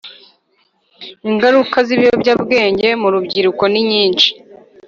[1.29, 4.29] ingaruka z’ibiyobyabwenge mu rubyiruko ni nyinshi.